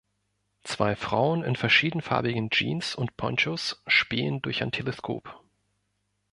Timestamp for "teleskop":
4.71-5.43